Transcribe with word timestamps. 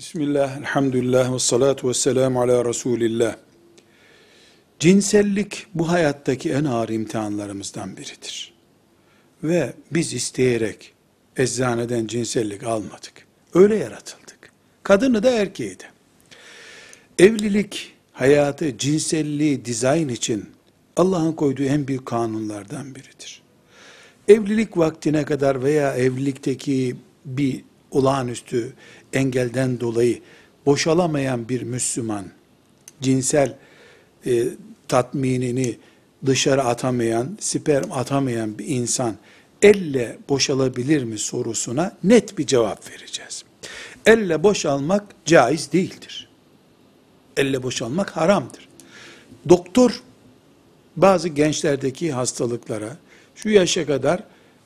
Bismillah, 0.00 0.58
elhamdülillah 0.58 1.34
ve 1.34 1.38
salatu 1.38 1.88
ve 1.88 1.94
selamu 1.94 2.40
ala 2.42 2.64
Resulillah. 2.64 3.36
Cinsellik 4.78 5.66
bu 5.74 5.88
hayattaki 5.88 6.52
en 6.52 6.64
ağır 6.64 6.88
imtihanlarımızdan 6.88 7.96
biridir. 7.96 8.52
Ve 9.42 9.72
biz 9.90 10.14
isteyerek 10.14 10.92
eczaneden 11.36 12.06
cinsellik 12.06 12.62
almadık. 12.62 13.12
Öyle 13.54 13.76
yaratıldık. 13.76 14.52
Kadını 14.82 15.22
da 15.22 15.30
erkeği 15.30 15.78
de. 15.78 15.84
Evlilik, 17.18 17.92
hayatı, 18.12 18.78
cinselliği 18.78 19.64
dizayn 19.64 20.08
için 20.08 20.50
Allah'ın 20.96 21.32
koyduğu 21.32 21.64
en 21.64 21.88
büyük 21.88 22.06
kanunlardan 22.06 22.94
biridir. 22.94 23.42
Evlilik 24.28 24.78
vaktine 24.78 25.24
kadar 25.24 25.62
veya 25.62 25.94
evlilikteki 25.94 26.96
bir 27.24 27.69
olağanüstü 27.90 28.72
engelden 29.12 29.80
dolayı 29.80 30.20
boşalamayan 30.66 31.48
bir 31.48 31.62
Müslüman, 31.62 32.26
cinsel 33.00 33.56
e, 34.26 34.44
tatminini 34.88 35.76
dışarı 36.26 36.62
atamayan, 36.62 37.38
sperm 37.40 37.92
atamayan 37.92 38.58
bir 38.58 38.66
insan 38.66 39.16
elle 39.62 40.18
boşalabilir 40.28 41.04
mi 41.04 41.18
sorusuna 41.18 41.96
net 42.04 42.38
bir 42.38 42.46
cevap 42.46 42.90
vereceğiz. 42.90 43.44
Elle 44.06 44.42
boşalmak 44.42 45.04
caiz 45.24 45.72
değildir. 45.72 46.28
Elle 47.36 47.62
boşalmak 47.62 48.16
haramdır. 48.16 48.68
Doktor 49.48 50.02
bazı 50.96 51.28
gençlerdeki 51.28 52.12
hastalıklara 52.12 52.96
şu 53.34 53.48
yaşa 53.48 53.86
kadar 53.86 54.24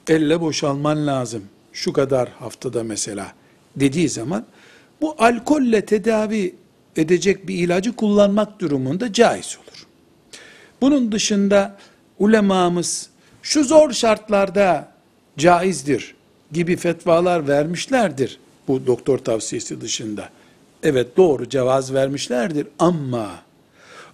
elle 0.08 0.40
boşalman 0.40 1.06
lazım. 1.06 1.44
Şu 1.74 1.92
kadar 1.92 2.28
haftada 2.28 2.84
mesela 2.84 3.32
dediği 3.76 4.08
zaman 4.08 4.44
bu 5.00 5.14
alkolle 5.18 5.84
tedavi 5.84 6.54
edecek 6.96 7.48
bir 7.48 7.54
ilacı 7.54 7.96
kullanmak 7.96 8.60
durumunda 8.60 9.12
caiz 9.12 9.58
olur. 9.62 9.86
Bunun 10.80 11.12
dışında 11.12 11.76
ulemamız 12.18 13.10
şu 13.42 13.64
zor 13.64 13.92
şartlarda 13.92 14.92
caizdir 15.38 16.14
gibi 16.52 16.76
fetvalar 16.76 17.48
vermişlerdir 17.48 18.38
bu 18.68 18.86
doktor 18.86 19.18
tavsiyesi 19.18 19.80
dışında. 19.80 20.28
Evet 20.82 21.16
doğru 21.16 21.48
cevaz 21.48 21.94
vermişlerdir 21.94 22.66
ama 22.78 23.30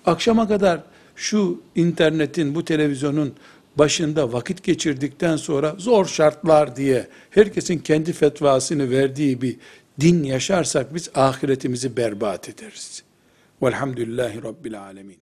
akşama 0.06 0.48
kadar 0.48 0.81
şu 1.16 1.62
internetin, 1.77 2.55
bu 2.55 2.64
televizyonun 2.64 3.34
başında 3.81 4.33
vakit 4.33 4.62
geçirdikten 4.62 5.36
sonra 5.36 5.75
zor 5.78 6.06
şartlar 6.06 6.77
diye 6.77 7.06
herkesin 7.31 7.78
kendi 7.78 8.12
fetvasını 8.12 8.91
verdiği 8.91 9.42
bir 9.42 9.56
din 10.00 10.22
yaşarsak 10.25 10.95
biz 10.95 11.11
ahiretimizi 11.14 11.97
berbat 11.97 12.48
ederiz. 12.48 13.03
Velhamdülillahi 13.62 14.42
Rabbil 14.42 14.81
Alemin. 14.81 15.30